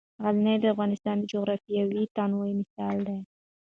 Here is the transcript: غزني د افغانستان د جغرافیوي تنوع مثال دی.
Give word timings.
غزني 0.23 0.55
د 0.61 0.65
افغانستان 0.73 1.15
د 1.19 1.23
جغرافیوي 1.33 2.03
تنوع 2.15 2.49
مثال 2.59 2.97
دی. 3.07 3.19